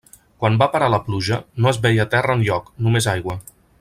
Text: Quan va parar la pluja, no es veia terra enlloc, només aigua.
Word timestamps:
Quan 0.43 0.55
va 0.61 0.67
parar 0.75 0.87
la 0.93 0.99
pluja, 1.09 1.39
no 1.65 1.69
es 1.73 1.79
veia 1.85 2.07
terra 2.15 2.39
enlloc, 2.39 2.73
només 2.87 3.09
aigua. 3.17 3.37